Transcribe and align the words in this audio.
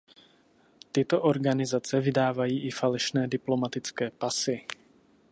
Tyto 0.91 1.21
organizace 1.23 1.99
vydávají 2.01 2.61
i 2.67 2.71
falešné 2.71 3.27
diplomatické 3.27 4.09
pasy. 4.11 4.65